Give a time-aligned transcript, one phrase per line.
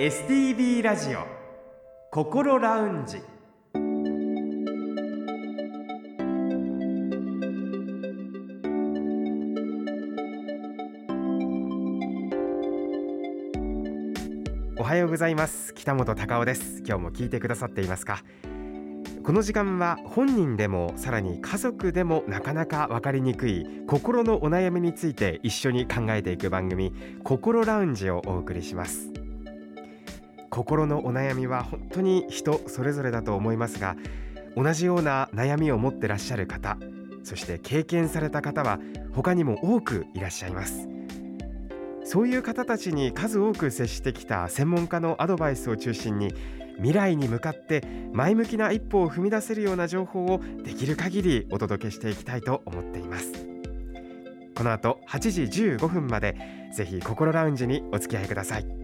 [0.00, 1.26] STB ラジオ
[2.10, 3.18] 心ラウンジ。
[14.78, 15.74] おはようございます。
[15.74, 16.78] 北本隆夫です。
[16.78, 18.24] 今日も聞いてくださっていますか？
[19.22, 26.90] この時間は本人でもさらに家族でもなかなか分かりにくい心のお悩みについて一緒に考えていく番組
[27.22, 29.12] 心ラウンジをお送りします。
[30.50, 33.96] 心のお悩みは本当に人それぞれだと思いますが
[34.56, 36.76] 同じような悩みを持ってらっしゃる方
[37.22, 38.78] そして経験された方は
[39.12, 40.88] 他にも多くいらっしゃいます。
[42.04, 46.34] そういう方たちに数多く接してきた専門家のアドバイスを中心に
[46.76, 53.32] 未来に向かって前向きな一歩を踏み出せるような情報をできる限りお届けしていきたいと思っています。
[54.56, 56.36] この後8時15分まで
[56.74, 58.79] ぜひ心ラウンジにお付き合いください。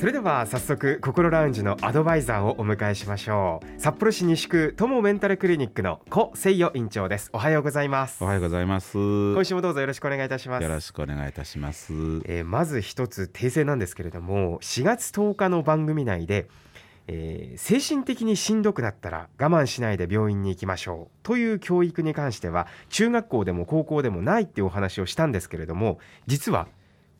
[0.00, 3.78] それでは早速心ラウンジのアドバイザーをお迎えしましょう。
[3.78, 7.28] 札幌市西区友メンタルクリニックの小誠代院長です。
[7.34, 8.24] おはようございます。
[8.24, 8.96] おはようございます。
[8.96, 10.62] 今週もどうぞよろしくお願いいたします。
[10.62, 11.92] よろしくお願いいたします。
[12.24, 16.48] えーまず一つ訂正なんですけれども4月10日の番組内で、
[17.06, 21.18] えー精神的にしんどくなったら我慢しないで病院に行きましょう。
[21.22, 26.68] という教育に関しては中学校でも高校でもないっていうお話をしたんですけれども実は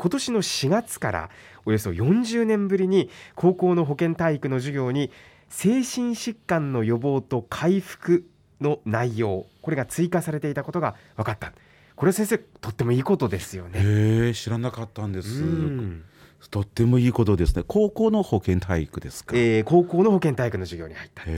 [0.00, 1.30] 今年の4月から
[1.66, 5.10] およそ40年ぶりに高校の保健体育の授業に
[5.50, 8.26] 精神疾患の予防と回復
[8.62, 11.52] の内容これが追加されていたことが分かった
[11.96, 14.32] これ先生とってもいいことですよね。
[14.32, 15.42] 知らなかったんです。
[15.42, 16.04] うん
[16.48, 17.62] とってもいいことですね。
[17.66, 19.36] 高校の保健体育ですか？
[19.36, 21.34] へえー高校の保健体育の授業に入った、まあ、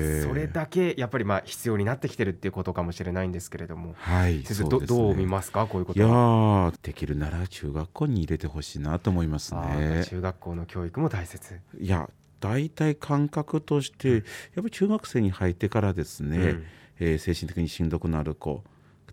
[0.00, 0.22] え。
[0.22, 4.42] それだけやっぱりまあ必要になってきてるっていうことかもしれないんですけれどもはい。
[4.42, 5.66] 先生ねどう見ますか？
[5.66, 10.04] こういうこいやとはーできるなら中学校に入れてほしいなと思いますね。
[10.08, 12.10] 中学校の教育も大切、いや
[12.40, 14.22] 大体感覚として、やっ
[14.56, 16.64] ぱり中学生に入ってからですね、うん
[16.98, 18.62] えー精神的にしんどくなる子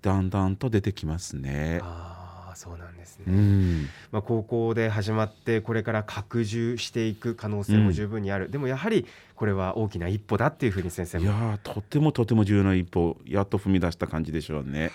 [0.01, 1.79] だんだんと出てきますね。
[1.84, 2.19] あ
[2.52, 3.90] あそうなんですね、うん。
[4.12, 9.06] まあ、高校で始まってこれから拡充していく可能性も十分にある、でもやはり
[9.36, 11.24] これは大きな一歩だっていうふうに先生も。
[11.26, 13.18] いやーとてもとても重要な一歩。
[13.26, 14.92] やっと踏み出した感じでしょうね。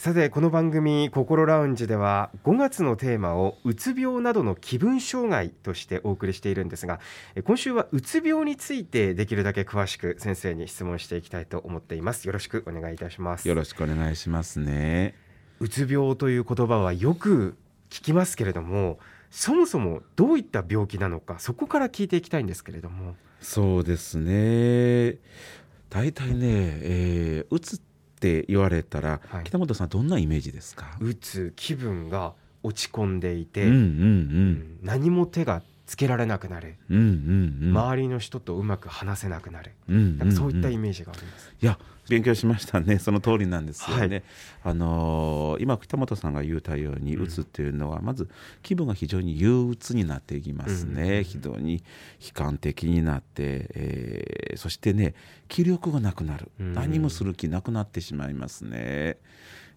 [0.00, 7.00] さてこの番組「心ラウンジ」では5月のテーマをうつ病などの気分障害としてお送りしているんですが
[7.34, 12.26] え今週はうつ病についてできるだけ詳しく先生に質問していきたいと思っています。
[12.26, 13.46] よろしくお願いいたします。
[13.46, 15.29] よろしくお願いしますね。
[15.60, 17.56] うつ病という言葉はよく
[17.90, 18.98] 聞きますけれども
[19.30, 25.18] そもそもどういった病気なのかそこから聞いていきたいんですけれどもそうですね。
[25.88, 27.80] 大体ね、えー、うつっ
[28.20, 30.96] て言われたら、はい北本さんどんなイメージですか？
[31.00, 37.68] うつ気分が落ち込んでいて、うんうんうん何も手がつけられなくなる、うんうんうん。
[37.70, 37.76] うん。
[37.76, 40.18] 周りの人とうまく話せなくなる、うんうんうん。
[40.18, 41.52] なんかそういったイメージがあります。
[41.60, 42.98] いや勉強しましたね。
[43.02, 44.22] その通りなんですよね、はい。
[44.62, 48.28] あのー今北本さんが言うたようにうんうつっていうのは、まず
[48.62, 51.24] 気分が非常に憂鬱になっていきますね、うんうん。
[51.24, 51.80] 非常に悲
[52.34, 55.14] 観的になって、えーそしてね
[55.48, 56.72] 気力がなくなる、うん。
[56.72, 59.18] 何もする気なくなってしまいますね。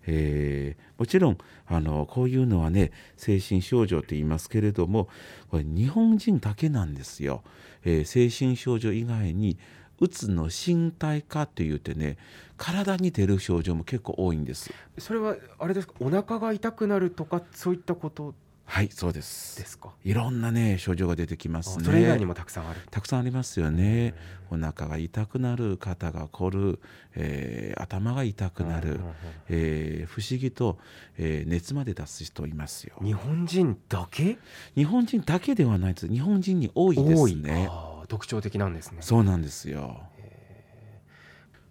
[0.05, 0.99] えー。
[0.99, 1.37] もちろん
[1.67, 5.09] あのこういうのはね精神症状と言いますけれども
[5.49, 7.43] これ日本人だけなんですよ、
[7.83, 9.57] えー精神症状以外に
[9.99, 12.17] うつの身体化というてね
[12.57, 14.73] 体に出る症状も結構多いんです。
[14.97, 15.93] それはあれですか？
[15.99, 18.33] お腹が痛くなるとかそういったこと
[18.65, 19.59] はいそうです。
[19.59, 19.91] ですか。
[20.03, 21.83] いろんなね症状が出てきますね。
[21.83, 22.79] それ以外にもたくさんある。
[22.89, 24.15] たくさんありますよね。
[24.49, 26.79] お腹が痛くなる肩が凝る、
[27.15, 29.13] えー頭が痛くなる、うんうんうん
[29.49, 30.79] えー不思議と、
[31.17, 32.95] えー熱まで出す人いますよ。
[33.03, 34.37] 日本人だけ？
[34.75, 36.07] 日本人だけではないです。
[36.07, 37.69] 日本人に多いですね。
[38.07, 38.99] 特徴的なんですね。
[39.01, 40.01] そうなんですよ。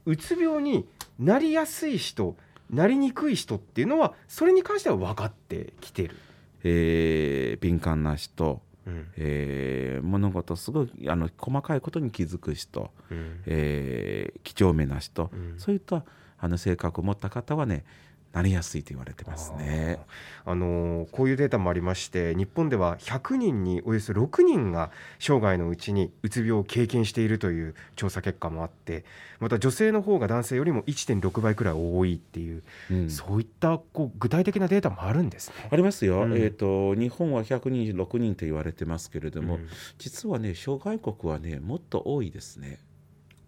[0.05, 0.87] うつ病に
[1.19, 2.37] なりやすい人
[2.71, 6.17] なりにくい人っていうのはそれに関しては分かってきてる。
[6.65, 9.07] えー敏感な人、うん。
[9.17, 13.43] えー物事すごいあの細かいことに気づく人、うん。
[13.47, 15.55] えー几帳面な人、うん。
[15.59, 16.05] そういった
[16.39, 17.85] あの性格を持った方はね
[18.33, 19.99] なりやすいと言われてますね。
[20.45, 29.05] あのーこういうデータもありまして日本では100人におよそ6人が生涯のうちにうつ病を経験しているという調査結果もあって
[29.41, 35.69] また女性の方が男性よりも1.6倍くらい多いっていう、うんそういったこう具体的なデータもあるんですね。
[35.71, 39.69] ありますよ、うんえー、と日本は126人と言われてますけれども、うん
[39.99, 42.79] 実はね諸外国はねもっと多いですね。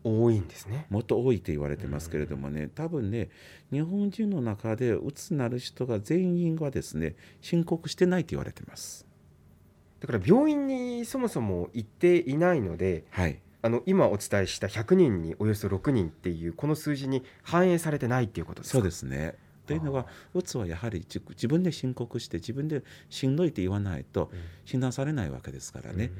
[0.04, 0.86] 多いんですね。
[0.90, 3.30] もっと多いと言われてますけれどもね、多分ね
[3.72, 9.06] 日本人の中でうつになる人が全員はですね申告してないと言われてます。
[10.00, 13.40] だから病院にそもそも行っていないのではい。
[13.62, 18.78] あの今お伝えした100人におよそ6人っていうこの数字に反映されてないっていうことですか？
[18.78, 19.36] そうですね。
[19.66, 24.38] というのはうつはやはり自自分で申告して自分でしんどいって言わないとうん。
[24.66, 26.10] 診断されないわけですからね、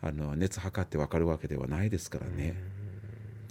[0.00, 2.54] あの熱測って分かるわけではないですからうんね、だ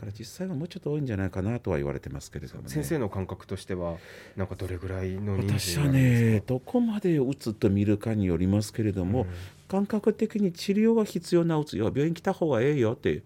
[0.04, 2.70] から実際はもうちょっと多いんじゃないかなとは言われてますけれどもね。
[2.70, 3.98] 先生の感覚としては
[4.36, 9.28] なんかどれぐらいの人私はねどこまでうつと見るかによりますけれども、うん。
[9.68, 13.24] 感覚的に治療が必要なうつよ病院来た方がええよって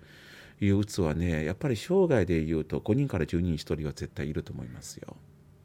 [0.61, 5.15] いううつはねやっぱり生涯でいうと5人から10人1人は絶対いると思いますよ。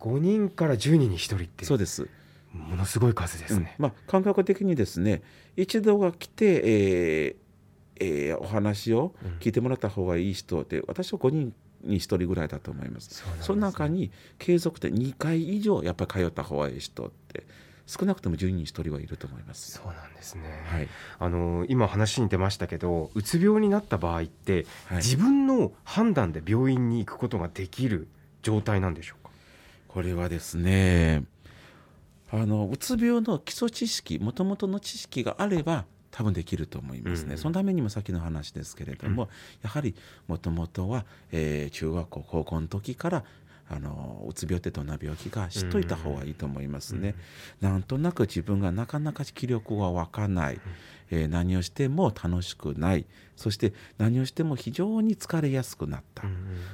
[0.01, 2.09] 5人から10人に1人ってそうです。
[2.53, 3.77] ものすごい数ですね。
[3.79, 3.85] うん。
[3.85, 5.23] まあ、感覚的にですね
[5.57, 7.42] 一度が来て、えー
[8.01, 11.55] えーお話をうん聞いてもらった方がいい人って私は5人
[11.85, 13.15] に1人ぐらいだと思います。
[13.15, 17.45] そねその中に継続で2回以上やっぱり通った方がいい人って
[17.87, 19.73] 少なくとも10人に1人はいると思います。
[19.73, 20.43] そうなんですね。
[20.67, 28.09] はいあの今話に出ましたけどうつ病になった場合って、はい、自分の判断で病院に行くことができる
[28.43, 29.31] 状態なんでしょうか？
[29.89, 31.25] これはですね
[32.31, 39.29] あのうつ病の基礎知識もともとの知識があれば多分できると思いますね、うんそのためにもさっきの話ですけれども、うん。
[39.63, 39.97] やはり
[40.29, 43.25] もともとは、えー中学校高校の時から
[43.69, 47.15] あのうつ病ってどんな病気か知っといた方がいいと思いますね。
[47.61, 50.61] なんとなく自分がなかなか気力が湧かない、
[51.11, 53.07] えー何をしても楽しくない。
[53.35, 56.25] そして何をしても非常に疲れやすくなった、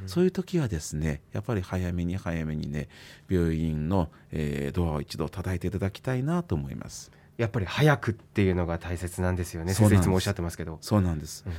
[0.07, 2.89] そういう時はですねやっぱり早めに早めにね
[3.29, 9.73] 病院の、えードアを一度叩いていただきたいなと思いますやっぱり早くっていうのが大切なんですよね。
[9.73, 10.79] 先生いつもおっしゃってますけど。
[10.83, 11.45] そうなんです。
[11.47, 11.55] うん。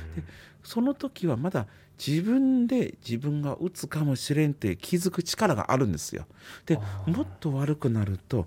[0.62, 1.66] その時はまだ
[1.98, 6.26] 自分で自分が打つかもしれんって気づく力があるんですよ。
[6.66, 8.46] でもっと悪くなると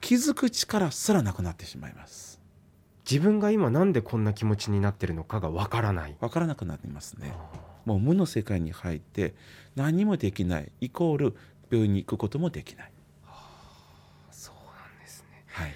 [0.00, 2.40] 気づく力すらなくなってしまいます。
[3.08, 6.16] 自分が今なんでこんな気持ちになってるのかがわからない。
[6.20, 7.34] わからなくなりますね。
[7.84, 9.34] もう無の世界に入って
[9.74, 11.36] 何もできないイコール
[11.70, 12.92] 病院に行くこともできない、
[14.30, 15.44] そうなんですね。
[15.46, 15.72] はい、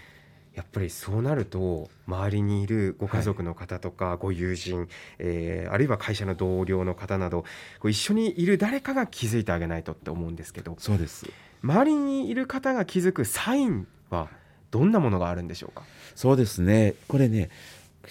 [0.54, 7.42] やっぱりそうなると周りにいるご家族の方とかご友人、えーあるいは会社の同僚の方など
[7.80, 11.26] こう一緒にいる誰かが気づいてあげないとって思うんですけどそうです。
[11.62, 14.28] 周りにいる方が気づくサインは
[14.70, 15.82] どんなものがあるんでしょうか？
[16.14, 16.94] そうですね。
[17.08, 17.50] これね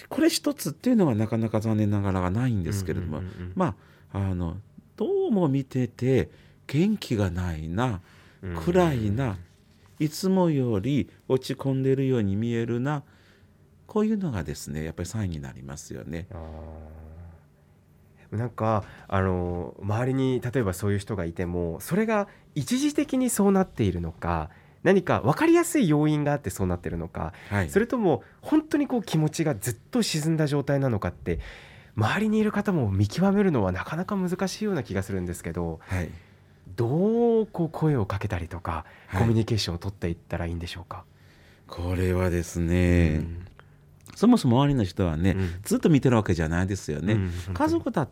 [0.08, 3.52] これ一つっていうのはなかなか残念ながらないんですけれども、うんうんうんうん。
[3.54, 3.74] ま
[4.12, 4.56] ああの
[4.96, 6.30] どうも見てて
[6.66, 8.00] 元気がないな
[8.42, 8.56] うん。
[8.56, 9.38] 暗いな
[10.04, 13.02] いつもより落ち込んでるように見えるな。
[13.86, 16.28] こういうのがですねやっぱりサインになりますよね。
[18.30, 24.50] なんかあの周りに例えばそういう人がいてもそれが一時的にそうなっているのか
[24.82, 31.38] 何か分かりやすい要因があってそうなってるのかはい、それとも本当にこう気持ちがずっと沈んだ状態なのかって
[31.96, 36.10] 周りにいる方も見極めるのはなかなか難しいような気がするんですけどはい
[36.76, 39.20] どうこう声をかけたりとかはい。
[39.22, 41.04] コミュニケーションを取っていったらいいんでしょうか？
[41.66, 43.46] これはですね、うん。
[44.14, 45.50] そもそも周りの人はね、うん。
[45.62, 47.14] ずっと見てるわけじゃないですよね。
[47.14, 47.32] うん。
[47.54, 48.08] 家族だっ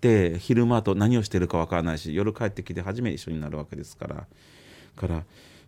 [0.00, 4.26] て昼間と何をしてるかわからないし夜帰ってきて初めて一緒になるわけですから。
[4.96, 5.24] から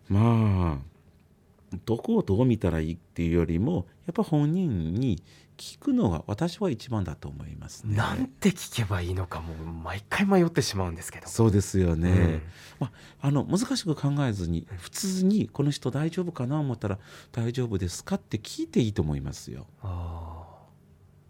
[0.07, 5.21] まあどこをどう見たらいいっていうよりもやっぱ本人に
[5.59, 7.97] 聞くのが私は一番だと思いますね。
[7.97, 11.27] なんて聞けばいいのかもう毎回迷ってしまうんですけど。
[11.27, 12.41] そうですよね、うん。
[12.79, 16.97] まあ、あの難しく考えずに普通にこの人大丈夫かな思ったら
[17.33, 19.67] 大丈夫ですかって聞いていいと思いますよ。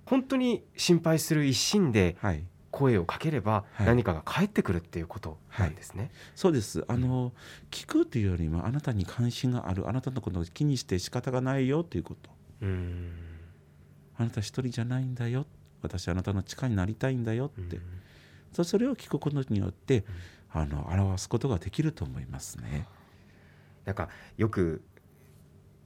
[0.06, 2.46] 本当に心配する一心ではい。
[2.72, 3.88] 声をかければはい。
[3.88, 6.12] 何かが返ってくるっていうことなんですね。
[6.36, 6.86] そうです。
[6.88, 7.34] あの、
[7.72, 9.90] 聞くというよりもあなたに関心がある。
[9.90, 12.30] あなたのことを気にして仕方がないよということ。
[12.62, 13.29] うん
[14.20, 15.46] あなた一人じゃないんだよ。
[15.82, 17.80] 私あなたの力になりたいんだよって、
[18.52, 20.04] そそれを聞くことによって、
[20.52, 22.86] あの表すことができると思いますね。
[23.86, 24.82] なんかよく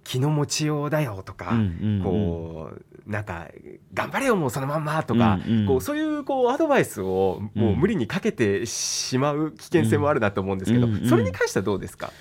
[0.04, 2.04] 気の持ちようだよとか、うんうんうん。
[2.04, 2.72] こ
[3.08, 3.48] うなんか
[3.94, 5.68] 頑張れよもうそのまんまとか、うんうん。
[5.68, 11.08] こうそういうこうアドバイスをもう無理にかけてしまう危険性もあるなと思うんですけど、うんうん。
[11.08, 12.12] それに関してはどうですか、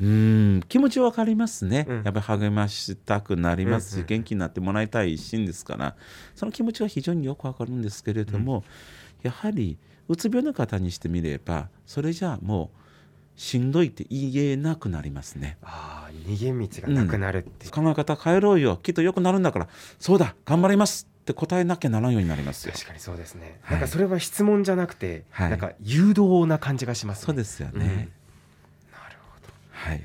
[0.00, 1.96] うん気持ちわかりますね、うん。
[1.96, 4.06] やっぱり励ましたくなりますし、うんうん。
[4.06, 5.96] 元気になってもらいたい一心ですから。
[6.34, 8.64] その気持ちは非常によくわかるんですけれども、
[9.22, 9.76] やはり
[10.08, 12.70] うつ病の方にしてみればそれじゃあも
[13.36, 15.58] うしんどいって言えなくなりますね。
[15.62, 17.66] ああ逃げ道がなくなるって。
[17.66, 18.78] いう、考え方変えろよ。
[18.82, 19.68] きっと良くなるんだから。
[19.98, 22.72] そうだ頑張りますっって答えなきゃならんようになりますよ。
[22.72, 23.78] 確かにそうですね、はい。
[23.78, 25.50] なんかそれは質問じゃなくて、はい。
[25.50, 27.26] なんか誘導な感じがしますね。
[27.26, 28.08] そうですよね。
[29.88, 30.02] はい。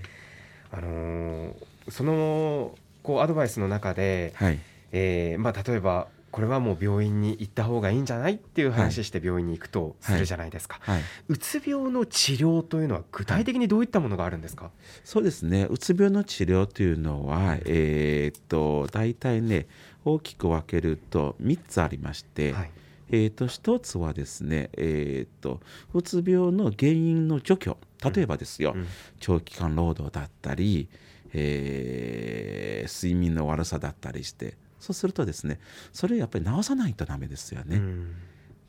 [0.72, 1.54] あのー
[1.90, 4.60] そのこうアドバイスの中で、はい。
[4.94, 11.02] えーまあ、例えばこれはもう病院に行った方がいいんじゃないっていう話して病院に行くとするじゃないですか、はい。
[11.28, 14.72] うつ病の治療というのは具体的にどういったものがあるんですか、
[15.04, 15.68] そうですね。
[15.70, 19.68] うつ病の治療というのは、えーっと大体ね
[20.06, 22.72] 大きく分けると3つありまして、はい
[23.10, 25.60] えーっと一つはですね、えーっと
[25.94, 27.78] うつ病の原因の除去。
[28.14, 28.86] 例えばですよ、うん
[29.20, 30.90] 長期間労働だったり、
[31.34, 35.60] えー睡眠の悪さだったりしてそうするとですね
[35.94, 37.78] それをやっぱり治さないとダメですよね。
[37.78, 38.16] うん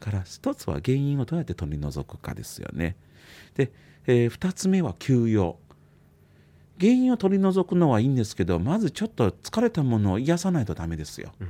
[0.01, 2.95] から一つは原因をどうやって取り除くかですよね。
[3.55, 3.73] で、
[4.07, 5.59] えー二つ目は休養。
[6.79, 11.33] 原因を取り除くのはいいんですけどまずちょっと疲れたものを癒さないとダメですよ。
[11.41, 11.49] うん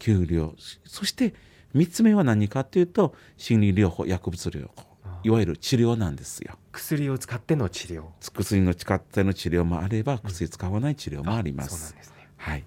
[0.00, 0.54] 休養
[0.84, 1.34] そして
[1.72, 4.90] 三つ目は何かというと心理療法薬物療法。
[5.04, 6.58] あいわゆる治療なんですよ。
[6.72, 8.04] 薬を使っての治療。
[8.20, 11.70] 薬の使っての治療もあれば薬使わない治療もあります。
[11.70, 12.28] そうなんですね。
[12.36, 12.64] はい、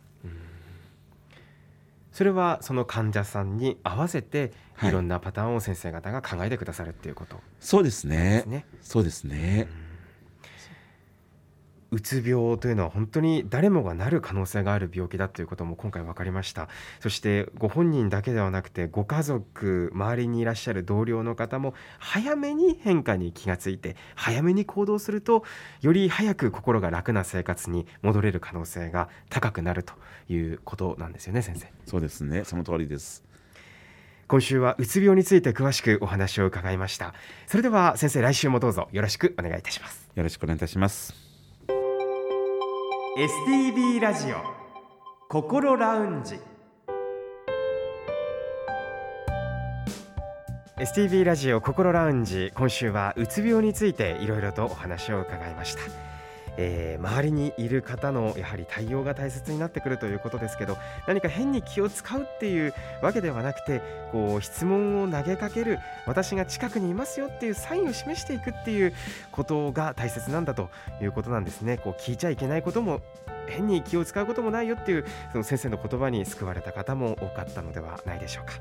[2.14, 4.90] それはその患者さんに合わせてはい。
[4.90, 7.40] いろんなパターンを先生方が考えてくださるっていうこと。
[7.60, 8.66] そうですでね。
[8.82, 9.68] そうですね。
[9.70, 9.83] う
[12.00, 16.70] つ病というのは本当に誰もがなる可能性がある病気だということも今回分かりました
[17.00, 25.44] そしてご本人だけではなくてご家族周りにいらっしゃる同僚の方も早めに変化に気がついて早めに行動すると
[25.82, 29.94] より早く心が楽な生活に戻れる可能性が高くなると
[30.30, 32.44] いうことなんですよね先生そうですね。
[32.44, 33.24] その通りです。
[34.28, 37.14] 今週はうつ病について詳しくお話を伺いました
[37.46, 41.33] それでは先生来週もどうぞよろしくお願いいたしますよろしくお願いいたします。
[43.16, 44.38] STB ラジオ
[45.30, 46.40] 心ラウンジ。
[50.80, 52.52] STB ラジオ心ラウンジ。
[52.56, 55.82] 今週はうつ病についていろいろとお話を伺いました、
[56.58, 63.82] えー周りにいる方のやはり対応が大切になってくるということですけど何か変に気を使うっていうわけではなくて
[64.12, 68.94] こう質問を投げかける私が近くにいますよっていうサインを示していくっていう
[69.32, 70.70] ことが大切なんだと
[71.02, 71.78] いうことなんですね。
[71.78, 73.02] こう聞いちゃいけないことも
[73.48, 78.54] 変に気を使うこともないよっていうその先生の言葉に救われた方も多かったのではないでしょうか。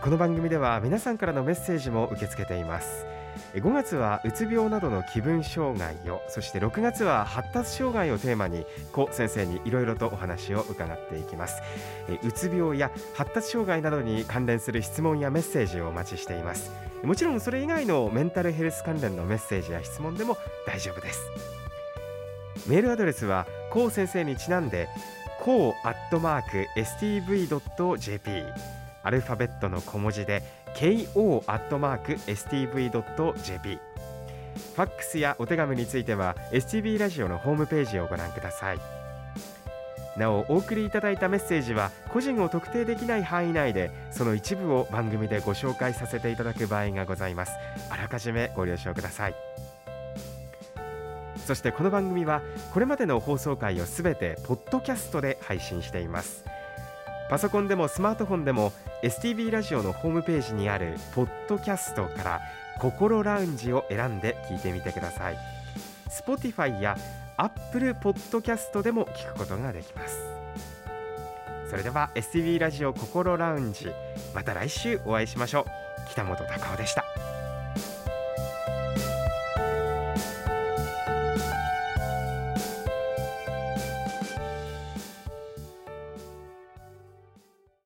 [0.00, 3.11] この番組では皆さんからのメッセージも受け付けています。
[3.54, 11.62] 5月はうつ病などの気分障害をそして6月は発達障害をテーマに高先生にいろいろとお話を伺っていきます。
[12.08, 16.70] えうつ病や発達障害などに関連する質問やメッセージをお待ちしています。
[17.02, 21.20] もちろんそれ以外のメンタルヘルス関連のメッセージや質問でも大丈夫です。
[22.68, 24.88] メールアドレスはこう先生にちなんで
[25.40, 28.44] こうアットマーク stv.jp
[29.02, 30.42] アルファベットの小文字で
[30.74, 33.78] ko アットマーク stv.jp
[34.74, 38.78] ファックスやお手紙については STB ラジオのホームページをご覧ください。
[40.16, 47.52] なおお送りいただいたメッセージは個人を特定できない範囲内でその一部を番組でご紹介させていただく場合がございます。
[47.88, 49.34] あらかじめご了承ください。
[51.46, 56.44] そしてこの番組はこれまでの放送回をすべてポッドキャストで配信しています。
[57.32, 62.42] パソコンでもスマートフォンでも STB ラジオのホームページにあるポッドキャストから
[62.78, 65.38] 心ラウンジを選んで聞いてみてください。
[66.10, 66.94] Spotify や
[67.38, 70.18] Apple Podcast でも聞くことができます。
[71.70, 73.90] それでは STB ラジオ心ラウンジ
[74.34, 76.10] また来週お会いしましょう。
[76.10, 77.02] 北本隆夫でした。